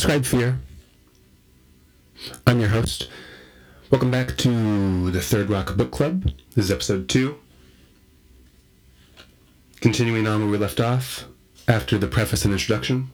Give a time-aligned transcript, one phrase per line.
[0.00, 0.58] Describe Fear.
[2.46, 3.10] I'm your host.
[3.90, 6.22] Welcome back to the Third Rock Book Club.
[6.54, 7.38] This is episode two.
[9.82, 11.26] Continuing on where we left off
[11.68, 13.10] after the preface and introduction.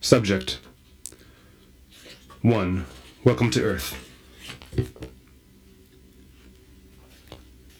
[0.00, 0.58] Subject
[2.42, 2.86] 1.
[3.22, 3.96] Welcome to Earth.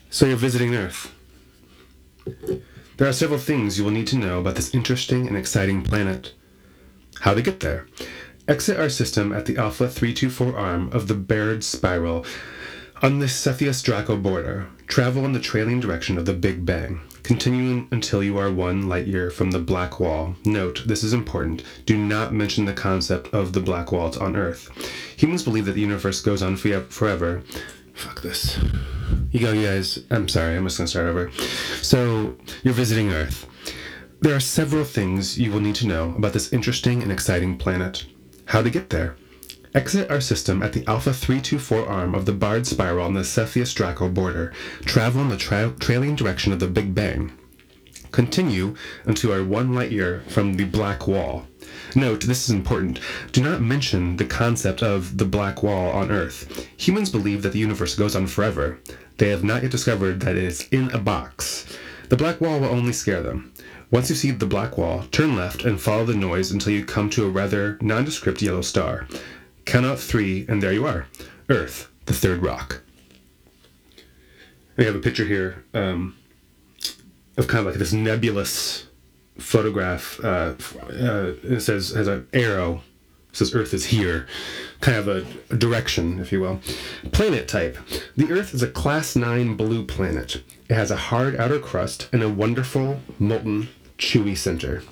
[0.09, 1.13] So you're visiting Earth.
[2.99, 6.35] There are several things you will need to know about this interesting and exciting planet.
[7.21, 7.87] How to get there.
[8.49, 12.27] Exit our system at the Alpha 324 arm of the Baird Spiral
[13.01, 14.67] on the Cepheus Draco border.
[14.89, 19.07] Travel in the trailing direction of the Big Bang, continuing until you are one light
[19.07, 20.35] year from the Black Wall.
[20.45, 21.63] Note, this is important.
[21.87, 24.71] Do not mention the concept of the Black Wall on Earth.
[25.19, 27.45] Humans believe that the universe goes on forever.
[27.99, 28.57] Fuck this.
[29.33, 29.99] You go, you guys.
[30.09, 31.33] I'm sorry, I'm just gonna start over.
[31.83, 33.45] So, you're visiting Earth.
[34.21, 38.07] There are several things you will need to know about this interesting and exciting planet.
[38.45, 39.17] How to get there.
[39.75, 43.75] Exit our system at the Alpha 324 arm of the Baird Spiral on the Cepheus
[43.75, 44.53] Draco border.
[44.85, 47.33] Travel in the tra- trailing direction of the Big Bang.
[48.13, 51.48] Continue until our one light year from the Black Wall.
[51.95, 53.01] Note, this is important.
[53.33, 56.69] Do not mention the concept of the black wall on Earth.
[56.77, 58.79] Humans believe that the universe goes on forever.
[59.17, 61.67] They have not yet discovered that it is in a box.
[62.09, 63.53] The black wall will only scare them.
[63.91, 67.09] Once you see the black wall, turn left and follow the noise until you come
[67.11, 69.09] to a rather nondescript yellow star.
[69.65, 71.07] Count out three, and there you are.
[71.49, 72.83] Earth, the third rock.
[74.77, 76.17] We have a picture here um,
[77.37, 78.88] of kind of like this nebulous
[79.39, 80.21] photograph.
[80.23, 80.55] Uh,
[80.91, 82.83] uh, it says has an arrow.
[83.31, 84.27] It says Earth is here,
[84.81, 86.61] kind of a, direction, if you will.
[87.13, 87.79] Planet type:
[88.17, 90.43] The Earth is a Class Nine blue planet.
[90.69, 94.83] It has a hard outer crust and a wonderful molten, chewy center.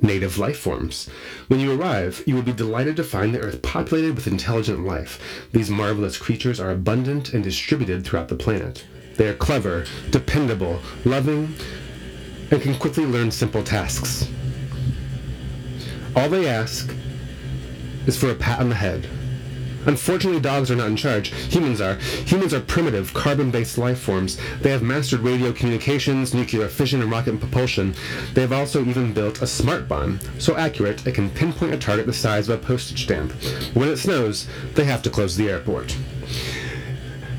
[0.00, 1.08] Native life forms.
[1.46, 5.48] When you arrive, you will be delighted to find the Earth populated with intelligent life.
[5.52, 8.84] These marvelous creatures are abundant and distributed throughout the planet.
[9.16, 11.54] They are clever, dependable, loving,
[12.52, 14.28] and can quickly learn simple tasks.
[16.14, 16.94] All they ask
[18.06, 19.08] is for a pat on the head.
[19.86, 21.32] Unfortunately, dogs are not in charge.
[21.52, 21.94] Humans are.
[21.96, 24.38] Humans are primitive, carbon based life forms.
[24.60, 27.94] They have mastered radio communications, nuclear fission, and rocket propulsion.
[28.34, 32.06] They have also even built a smart bomb, so accurate it can pinpoint a target
[32.06, 33.32] the size of a postage stamp.
[33.74, 35.96] When it snows, they have to close the airport.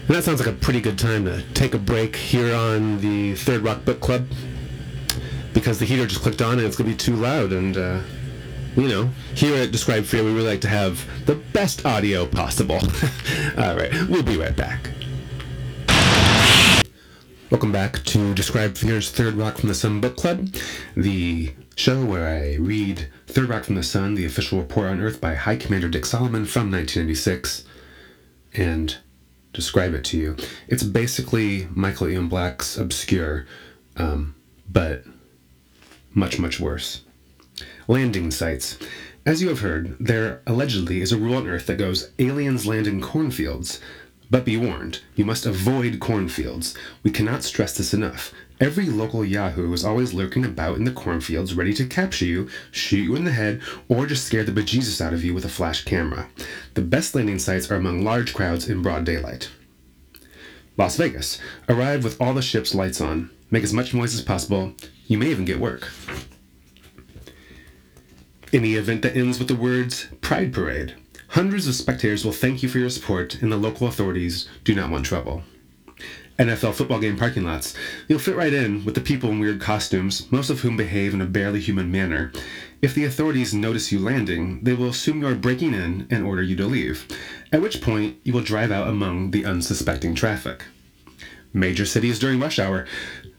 [0.08, 3.36] And that sounds like a pretty good time to take a break here on the
[3.36, 4.26] Third Rock Book Club
[5.54, 7.78] because the heater just clicked on and it's going to be too loud and.
[7.78, 8.02] Uh,
[8.76, 12.78] you know, here at Describe Fear, we really like to have the best audio possible.
[13.58, 14.90] All right, we'll be right back.
[17.52, 20.50] Welcome back to Describe Fear's Third Rock from the Sun Book Club,
[20.98, 25.22] the show where I read Third Rock from the Sun, the official report on Earth
[25.22, 27.64] by High Commander Dick Solomon from 1996,
[28.56, 28.98] and
[29.54, 30.36] describe it to you.
[30.68, 33.46] It's basically Michael Ian Black's Obscure,
[33.98, 34.34] um,
[34.68, 35.04] but
[36.14, 37.02] much, much worse.
[37.88, 38.78] Landing sites.
[39.26, 42.88] As you have heard, there allegedly is a rule on Earth that goes aliens land
[42.88, 43.80] in cornfields.
[44.30, 46.76] But be warned, you must avoid cornfields.
[47.04, 48.34] We cannot stress this enough.
[48.60, 53.04] Every local Yahoo is always lurking about in the cornfields ready to capture you, shoot
[53.04, 55.84] you in the head, or just scare the bejesus out of you with a flash
[55.86, 56.30] camera.
[56.74, 59.50] The best landing sites are among large crowds in broad daylight.
[60.78, 61.40] Las Vegas.
[61.70, 63.30] Arrive with all the ship's lights on.
[63.54, 64.74] Make as much noise as possible.
[65.06, 65.92] You may even get work.
[68.52, 70.96] Any event that ends with the words Pride Parade.
[71.28, 74.90] Hundreds of spectators will thank you for your support, and the local authorities do not
[74.90, 75.44] want trouble.
[76.40, 77.76] NFL football game parking lots.
[78.08, 81.22] You'll fit right in with the people in weird costumes, most of whom behave in
[81.22, 82.32] a barely human manner.
[82.82, 86.42] If the authorities notice you landing, they will assume you are breaking in and order
[86.42, 87.06] you to leave,
[87.52, 90.64] at which point you will drive out among the unsuspecting traffic.
[91.56, 92.88] Major cities during rush hour.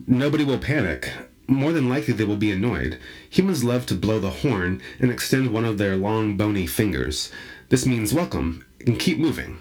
[0.07, 1.11] Nobody will panic
[1.47, 2.99] more than likely they will be annoyed.
[3.31, 7.31] Humans love to blow the horn and extend one of their long, bony fingers.
[7.69, 9.59] This means welcome and keep moving.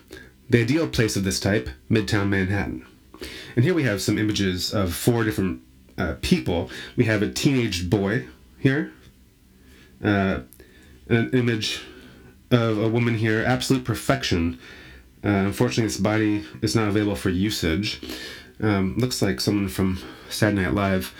[0.49, 2.85] The ideal place of this type, Midtown Manhattan.
[3.55, 5.61] And here we have some images of four different
[5.97, 6.69] uh, people.
[6.95, 8.27] We have a teenage boy
[8.59, 8.91] here,
[10.03, 10.41] uh,
[11.09, 11.81] an image
[12.51, 14.59] of a woman here, absolute perfection.
[15.23, 18.01] Uh, unfortunately, this body is not available for usage.
[18.61, 21.13] Um, looks like someone from Saturday Night Live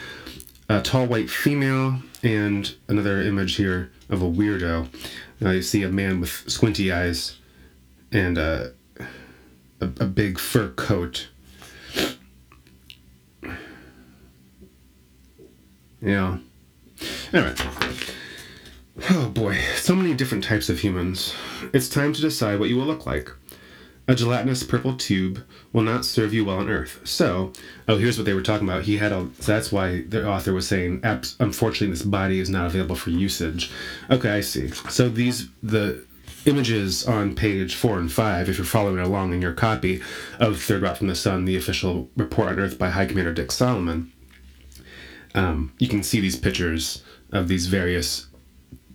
[0.69, 4.88] a tall white female, and another image here of a weirdo.
[5.39, 7.38] Now you see a man with squinty eyes
[8.12, 8.68] and uh,
[9.81, 11.27] a, a big fur coat.
[16.01, 16.38] Yeah.
[17.31, 17.56] Anyway.
[19.09, 21.33] Oh boy, so many different types of humans.
[21.74, 23.31] It's time to decide what you will look like.
[24.06, 27.00] A gelatinous purple tube will not serve you well on Earth.
[27.06, 27.54] So,
[27.88, 28.84] oh, here's what they were talking about.
[28.84, 29.30] He had a.
[29.40, 33.72] So that's why the author was saying, unfortunately, this body is not available for usage.
[34.10, 34.68] Okay, I see.
[34.70, 36.06] So these the
[36.46, 40.02] images on page four and five, if you're following along in your copy
[40.38, 43.54] of Third Rock from the Sun, the official report on Earth by High Commander Dick
[43.54, 44.12] Solomon,
[45.34, 48.28] um, you can see these pictures of these various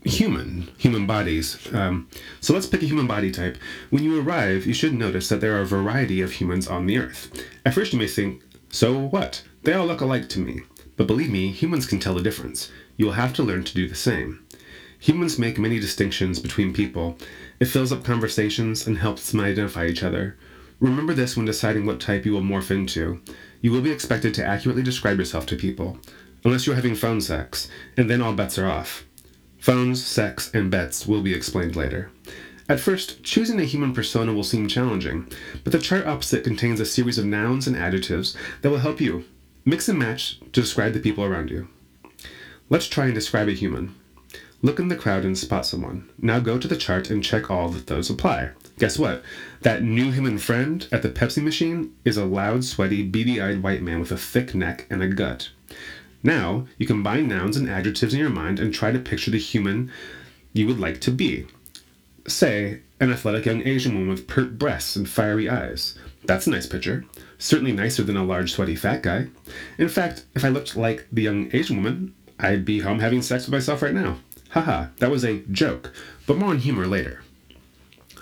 [0.08, 1.58] human human bodies.
[1.72, 2.08] Um,
[2.40, 3.58] so let's pick a human body type.
[3.90, 6.98] When you arrive, you should notice that there are a variety of humans on the
[6.98, 7.44] Earth.
[7.64, 9.42] At first, you may think, so what?
[9.62, 10.62] They all look alike to me.
[10.96, 12.70] But believe me, humans can tell the difference.
[12.96, 14.44] You will have to learn to do the same.
[15.00, 17.16] Humans make many distinctions between people.
[17.60, 20.36] It fills up conversations and helps them identify each other.
[20.80, 23.20] Remember this when deciding what type you will morph into.
[23.60, 25.98] You will be expected to accurately describe yourself to people,
[26.44, 29.04] unless you're having phone sex, and then all bets are off.
[29.58, 32.10] Phones, sex, and bets will be explained later.
[32.68, 35.26] At first, choosing a human persona will seem challenging,
[35.64, 39.24] but the chart opposite contains a series of nouns and adjectives that will help you
[39.64, 41.68] mix and match to describe the people around you.
[42.70, 43.94] Let's try and describe a human.
[44.60, 46.10] Look in the crowd and spot someone.
[46.20, 48.50] Now go to the chart and check all that those apply.
[48.78, 49.22] Guess what?
[49.62, 53.82] That new human friend at the Pepsi machine is a loud, sweaty, beady eyed white
[53.82, 55.50] man with a thick neck and a gut.
[56.22, 59.90] Now, you combine nouns and adjectives in your mind and try to picture the human
[60.52, 61.46] you would like to be.
[62.26, 65.96] Say, an athletic young Asian woman with pert breasts and fiery eyes.
[66.24, 67.04] That's a nice picture.
[67.38, 69.28] Certainly nicer than a large, sweaty, fat guy.
[69.78, 73.46] In fact, if I looked like the young Asian woman, I'd be home having sex
[73.46, 74.18] with myself right now.
[74.50, 75.92] Haha, that was a joke,
[76.26, 77.22] but more on humor later.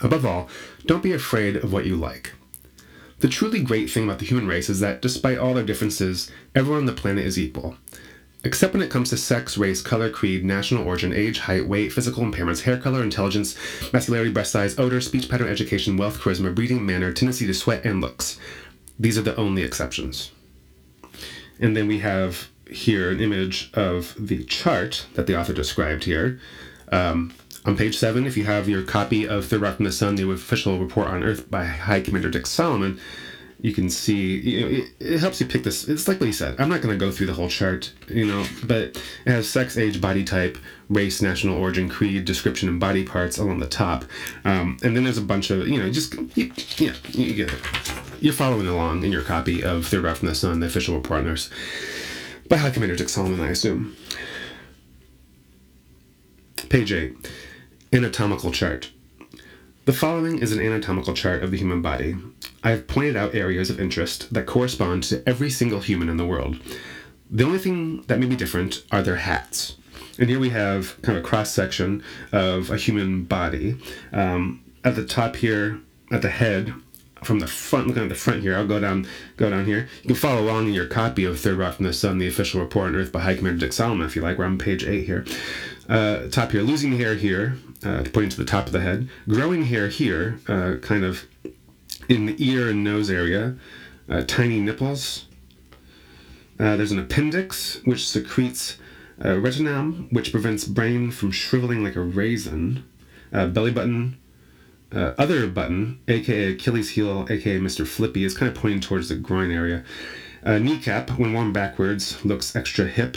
[0.02, 0.48] Above all,
[0.84, 2.34] don't be afraid of what you like.
[3.18, 6.80] The truly great thing about the human race is that, despite all their differences, everyone
[6.80, 7.76] on the planet is equal.
[8.44, 12.22] Except when it comes to sex, race, color, creed, national origin, age, height, weight, physical
[12.22, 13.56] impairments, hair color, intelligence,
[13.92, 18.00] masculinity, breast size, odor, speech pattern, education, wealth, charisma, breeding, manner, tendency to sweat, and
[18.00, 18.38] looks.
[19.00, 20.30] These are the only exceptions.
[21.58, 26.38] And then we have here an image of the chart that the author described here.
[26.92, 27.34] Um,
[27.66, 30.30] on page seven, if you have your copy of Third Rock from the Sun, the
[30.30, 33.00] official report on Earth by High Commander Dick Solomon,
[33.60, 35.88] you can see you know, it, it, helps you pick this.
[35.88, 36.60] It's like what he said.
[36.60, 39.76] I'm not going to go through the whole chart, you know, but it has sex,
[39.76, 40.58] age, body type,
[40.88, 44.04] race, national origin, creed, description, and body parts along the top,
[44.44, 47.60] um, and then there's a bunch of you know just you, yeah you get it.
[48.20, 51.20] You're following along in your copy of Third Rock from the Sun, the official report
[51.20, 51.50] on Earth
[52.48, 53.96] by High Commander Dick Solomon, I assume.
[56.68, 57.16] Page 8
[57.96, 58.90] Anatomical chart.
[59.86, 62.14] The following is an anatomical chart of the human body.
[62.62, 66.26] I have pointed out areas of interest that correspond to every single human in the
[66.26, 66.58] world.
[67.30, 69.78] The only thing that may be different are their hats.
[70.18, 72.02] And here we have kind of a cross section
[72.32, 73.78] of a human body.
[74.12, 76.74] Um, at the top here, at the head,
[77.24, 79.06] from the front, looking at the front here, I'll go down,
[79.38, 79.88] go down here.
[80.02, 82.60] You can follow along in your copy of Third Rock from the Sun, the official
[82.60, 84.36] report on Earth by High Commander Dick Solomon, if you like.
[84.36, 85.24] We're on page eight here.
[85.88, 89.08] Uh, top here, losing hair here, uh, pointing to the top of the head.
[89.28, 91.26] Growing hair here, uh, kind of
[92.08, 93.56] in the ear and nose area.
[94.08, 95.26] Uh, tiny nipples.
[96.58, 98.78] Uh, there's an appendix which secretes
[99.20, 102.84] uh, retinam, which prevents brain from shriveling like a raisin.
[103.30, 104.16] belly button,
[104.92, 107.86] uh, other button, aka Achilles heel, aka Mr.
[107.86, 109.84] Flippy, is kind of pointing towards the groin area.
[110.44, 113.16] Uh, kneecap, when worn backwards, looks extra hip.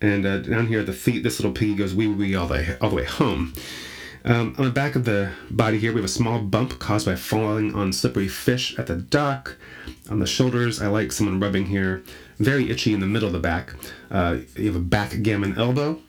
[0.00, 2.78] And uh, down here at the feet, this little piggy goes wee wee all the,
[2.80, 3.54] all the way home.
[4.24, 7.16] Um, on the back of the body here, we have a small bump caused by
[7.16, 9.56] falling on slippery fish at the dock.
[10.10, 12.02] On the shoulders, I like someone rubbing here.
[12.38, 13.74] Very itchy in the middle of the back.
[14.10, 16.00] Uh, you have a backgammon elbow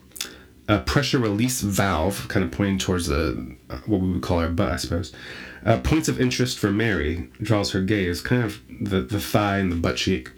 [0.71, 4.49] a pressure release valve, kind of pointing towards the uh, what we would call our
[4.49, 5.13] butt, I suppose.
[5.65, 9.71] Uh, points of interest for Mary draws her gaze, kind of the, the thigh and
[9.71, 10.31] the butt cheek.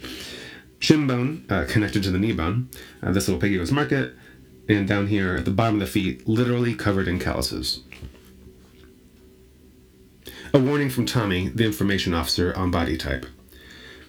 [0.84, 2.68] Shin bone uh, connected to the knee bone.
[3.02, 4.16] Uh, this little piggy goes market,
[4.68, 7.84] and down here at the bottom of the feet, literally covered in calluses.
[10.54, 13.26] A warning from Tommy, the information officer on body type.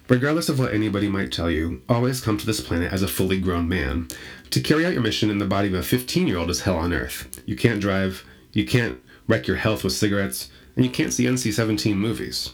[0.09, 3.39] Regardless of what anybody might tell you, always come to this planet as a fully
[3.39, 4.09] grown man.
[4.49, 6.75] To carry out your mission in the body of a 15 year old is hell
[6.75, 7.41] on earth.
[7.45, 11.53] You can't drive, you can't wreck your health with cigarettes, and you can't see NC
[11.53, 12.53] 17 movies.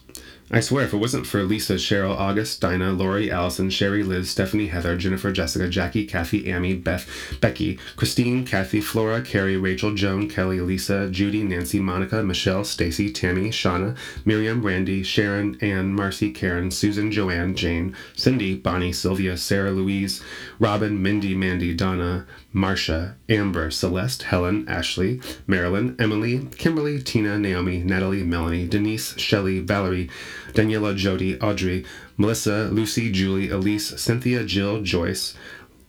[0.53, 4.67] I swear, if it wasn't for Lisa, Cheryl, August, Dinah, Lori, Allison, Sherry, Liz, Stephanie,
[4.67, 10.59] Heather, Jennifer, Jessica, Jackie, Kathy, Amy, Beth, Becky, Christine, Kathy, Flora, Carrie, Rachel, Joan, Kelly,
[10.59, 17.13] Lisa, Judy, Nancy, Monica, Michelle, Stacy, Tammy, Shauna, Miriam, Randy, Sharon, Ann, Marcy, Karen, Susan,
[17.13, 20.21] Joanne, Jane, Cindy, Bonnie, Sylvia, Sarah, Louise,
[20.59, 28.23] Robin, Mindy, Mandy, Donna, Marcia, Amber, Celeste, Helen, Ashley, Marilyn, Emily, Kimberly, Tina, Naomi, Natalie,
[28.23, 30.09] Melanie, Denise, Shelley, Valerie,
[30.53, 31.85] Daniela, Jody, Audrey,
[32.17, 35.35] Melissa, Lucy, Julie, Elise, Cynthia, Jill, Joyce,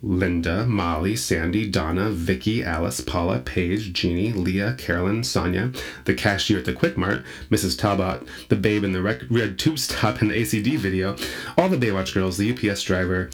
[0.02, 5.70] Linda, Molly, Sandy, Donna, Vicky, Alice, Paula, Paige, Jeannie, Leah, Carolyn, Sonia,
[6.06, 7.78] the cashier at the Quick Mart, Mrs.
[7.78, 11.16] Talbot, the babe in the rec- red tube stop in the ACD video,
[11.56, 13.30] all the Baywatch girls, the UPS driver,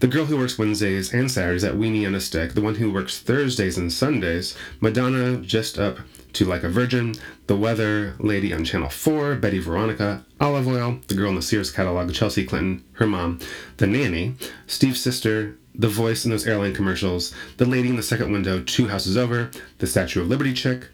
[0.00, 2.92] the girl who works Wednesdays and Saturdays at Weenie on a Stick, the one who
[2.92, 5.98] works Thursdays and Sundays, Madonna just up
[6.36, 7.14] to Like a Virgin,
[7.46, 11.70] the weather lady on Channel 4, Betty Veronica, Olive Oyl, the girl in the Sears
[11.70, 13.40] catalog, Chelsea Clinton, her mom,
[13.78, 14.34] the nanny,
[14.66, 18.88] Steve's sister, the voice in those airline commercials, the lady in the second window, two
[18.88, 20.88] houses over, the Statue of Liberty chick,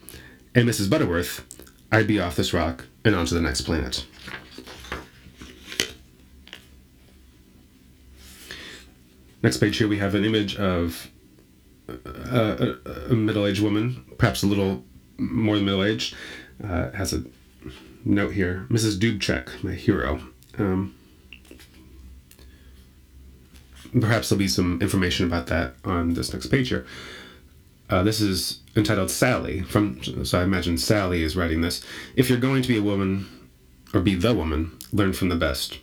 [0.54, 0.88] and Mrs.
[0.88, 1.44] Butterworth,
[1.90, 4.06] I'd be off this rock and on to the next planet.
[9.42, 11.10] Next page here, we have an image of
[11.88, 14.84] a, a, a middle-aged woman, perhaps a little
[15.30, 16.14] more than middle-aged.
[16.62, 17.24] Uh, has a
[18.04, 18.98] note here, Mrs.
[18.98, 20.20] Dubček, my hero.
[20.58, 20.94] Um,
[23.98, 26.86] perhaps there'll be some information about that on this next page here.
[27.90, 29.60] Uh, this is entitled Sally.
[29.62, 31.84] From so I imagine Sally is writing this.
[32.16, 33.28] If you're going to be a woman,
[33.92, 35.78] or be the woman, learn from the best.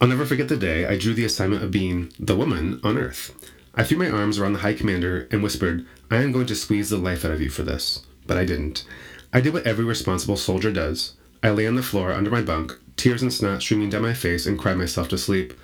[0.00, 3.34] I'll never forget the day I drew the assignment of being the woman on Earth.
[3.74, 6.90] I threw my arms around the High Commander and whispered, I am going to squeeze
[6.90, 8.04] the life out of you for this.
[8.26, 8.84] But I didn't.
[9.32, 11.14] I did what every responsible soldier does.
[11.42, 14.46] I lay on the floor under my bunk, tears and snot streaming down my face,
[14.46, 15.54] and cried myself to sleep.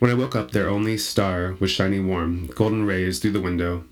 [0.00, 3.84] When I woke up, their only star was shining warm, golden rays through the window.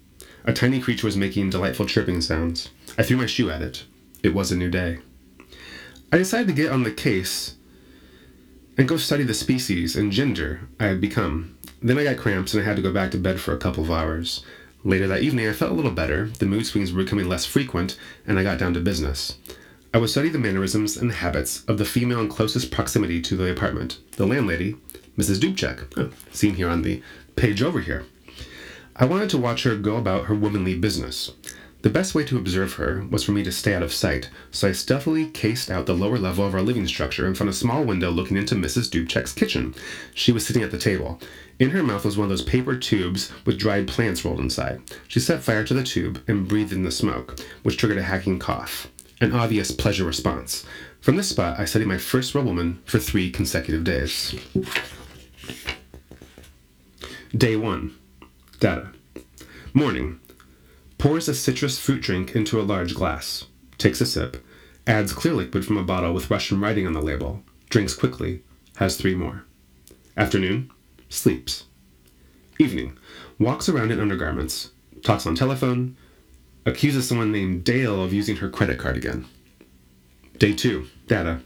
[0.45, 2.71] A tiny creature was making delightful chirping sounds.
[2.99, 3.85] I threw my shoe at it.
[4.25, 4.99] It was a new day.
[6.11, 7.55] I decided to get on the case
[8.77, 11.57] and go study the species and gender I had become.
[11.83, 13.83] Then I got cramps and I had to go back to bed for a couple
[13.83, 14.45] of hours.
[14.85, 17.97] Later that evening, I felt a little better, the mood swings were becoming less frequent,
[18.27, 19.37] and I got down to business.
[19.93, 23.51] I would study the mannerisms and habits of the female in closest proximity to the
[23.51, 24.77] apartment, the landlady,
[25.19, 25.39] Mrs.
[25.39, 27.03] Dubček, oh, seen here on the
[27.37, 28.05] page over here.
[28.97, 31.33] I wanted to watch her go about her womanly business.
[31.83, 34.69] The best way to observe her was for me to stay out of sight, so
[34.69, 37.83] I stealthily cased out the lower level of our living structure and found a small
[37.83, 38.89] window looking into Mrs.
[38.89, 39.75] Dubček's kitchen.
[40.15, 41.21] She was sitting at the table.
[41.63, 44.81] In her mouth was one of those paper tubes with dried plants rolled inside.
[45.07, 48.41] She set fire to the tube and breathed in the smoke, which triggered a hacking
[48.41, 48.89] cough.
[49.21, 50.67] An obvious pleasure response.
[51.01, 54.35] From this spot, I studied my first woman for three consecutive days.
[57.33, 57.95] Day 1.
[58.59, 58.89] Data.
[59.73, 60.19] Morning.
[60.99, 63.45] Pours a citrus fruit drink into a large glass.
[63.79, 64.45] Takes a sip.
[64.89, 67.41] Adds clear liquid from a bottle with Russian writing on the label.
[67.71, 68.43] Drinks quickly.
[68.79, 69.45] Has three more.
[70.17, 70.72] Afternoon.
[71.13, 71.65] Sleeps.
[72.59, 72.97] Evening.
[73.39, 74.71] Walks around in undergarments.
[75.05, 75.95] Talks on telephone.
[76.65, 79.27] Accuses someone named Dale of using her credit card again.
[80.39, 80.87] Day 2.
[81.07, 81.41] Data.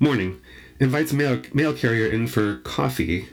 [0.00, 0.40] Morning.
[0.80, 3.28] Invites mail, mail carrier in for coffee.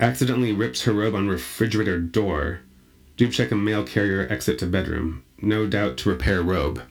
[0.00, 2.60] Accidentally rips her robe on refrigerator door.
[3.18, 5.24] Dubček and mail carrier exit to bedroom.
[5.42, 6.82] No doubt to repair robe.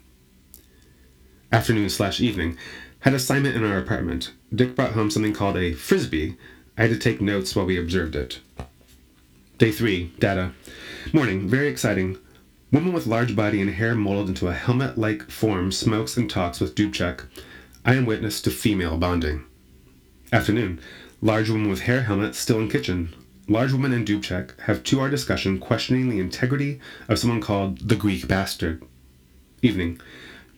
[1.52, 2.56] Afternoon slash evening.
[3.00, 4.34] Had assignment in our apartment.
[4.54, 6.38] Dick brought home something called a frisbee.
[6.78, 8.40] I had to take notes while we observed it.
[9.58, 10.14] Day 3.
[10.20, 10.52] Data.
[11.12, 11.48] Morning.
[11.48, 12.18] Very exciting.
[12.72, 16.60] Woman with large body and hair molded into a helmet like form smokes and talks
[16.60, 17.24] with Dubček.
[17.84, 19.44] I am witness to female bonding.
[20.32, 20.80] Afternoon.
[21.22, 23.16] Large woman with hair helmet still in kitchen.
[23.48, 27.96] Large woman and Dubček have two hour discussion questioning the integrity of someone called the
[27.96, 28.84] Greek bastard.
[29.64, 30.00] Evening.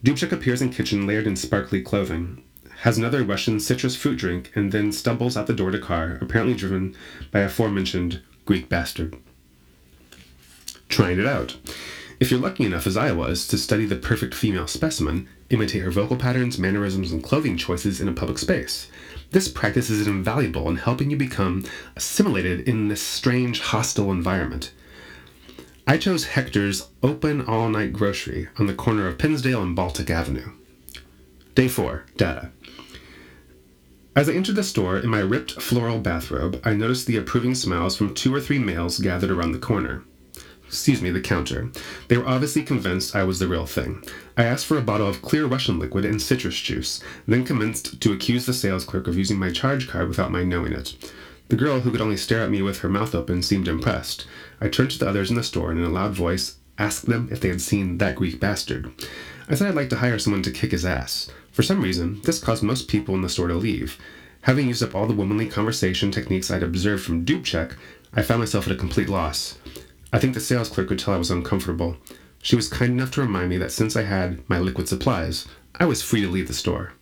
[0.03, 2.43] Dubček appears in kitchen layered in sparkly clothing.
[2.83, 6.55] Has another Russian citrus fruit drink and then stumbles out the door to car, apparently
[6.55, 6.95] driven
[7.29, 9.17] by aforementioned Greek bastard.
[10.87, 11.57] Trying it out.
[12.21, 15.91] If you're lucky enough, as I was, to study the perfect female specimen, imitate her
[15.91, 18.89] vocal patterns, mannerisms, and clothing choices in a public space.
[19.31, 21.65] This practice is invaluable in helping you become
[21.97, 24.71] assimilated in this strange, hostile environment.
[25.85, 30.53] I chose Hector's Open All Night Grocery on the corner of Pennsdale and Baltic Avenue.
[31.59, 32.51] Day 4 Data.
[34.15, 37.97] As I entered the store in my ripped floral bathrobe, I noticed the approving smiles
[37.97, 40.05] from two or three males gathered around the corner.
[40.65, 41.69] excuse me, the counter.
[42.07, 44.01] They were obviously convinced I was the real thing.
[44.37, 48.13] I asked for a bottle of clear Russian liquid and citrus juice, then commenced to
[48.13, 51.13] accuse the sales clerk of using my charge card without my knowing it.
[51.49, 54.25] The girl, who could only stare at me with her mouth open, seemed impressed.
[54.61, 57.27] I turned to the others in the store and in a loud voice asked them
[57.29, 58.93] if they had seen that Greek bastard.
[59.49, 61.29] I said I'd like to hire someone to kick his ass.
[61.59, 63.97] For some reason, this caused most people in the store to leave.
[64.43, 67.75] Having used up all the womanly conversation techniques I'd observed from Dubček,
[68.13, 69.57] I found myself at a complete loss.
[70.13, 71.97] I think the sales clerk could tell I was uncomfortable.
[72.41, 75.83] She was kind enough to remind me that since I had my liquid supplies, I
[75.83, 76.93] was free to leave the store.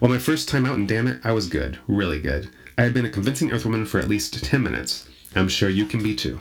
[0.00, 2.48] Well, my first time out in Dammit, I was good, really good.
[2.78, 5.06] I had been a convincing Earthwoman for at least 10 minutes.
[5.36, 6.40] I'm sure you can be too.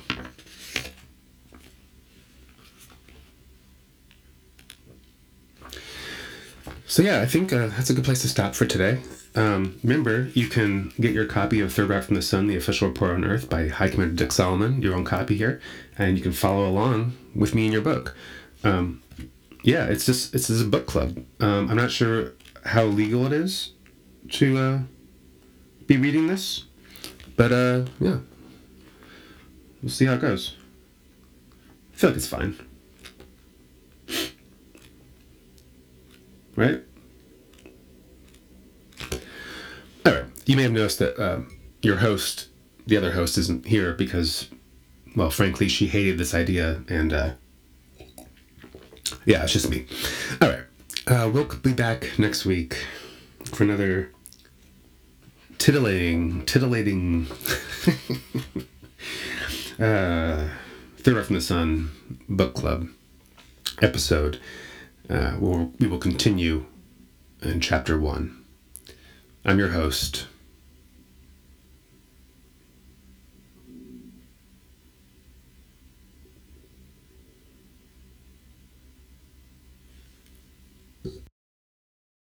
[6.93, 9.01] So yeah, I think uh, that's a good place to stop for today.
[9.33, 12.88] Um, remember, you can get your copy of Third Rock from the Sun, the official
[12.88, 15.59] report on Earth by High Commander Dick Solomon, your own copy here,
[15.97, 18.15] and you can follow along with me in your book.
[18.63, 19.01] Um,
[19.63, 21.17] yeah, it's just it's just a book club.
[21.39, 22.33] Um, I'm not sure
[22.63, 23.71] how legal it is
[24.33, 24.79] to uh,
[25.88, 26.65] be reading this,
[27.35, 28.17] but uh, yeah,
[29.81, 30.57] we'll see how it goes.
[31.91, 32.55] I feel like it's fine.
[36.55, 36.81] Right?
[40.05, 40.25] All right.
[40.45, 42.48] You may have noticed that um, your host,
[42.86, 44.50] the other host, isn't here because,
[45.15, 47.31] well, frankly, she hated this idea, and uh,
[49.25, 49.86] yeah, it's just me.
[50.41, 50.63] All right.
[51.07, 52.86] Uh, we'll be back next week
[53.45, 54.12] for another
[55.57, 57.27] titillating, titillating,
[59.79, 60.48] uh,
[60.98, 61.91] Third Rock from the Sun
[62.29, 62.88] book club
[63.81, 64.39] episode
[65.10, 66.65] uh, we'll, we will continue
[67.41, 68.43] in chapter one.
[69.45, 70.27] I'm your host,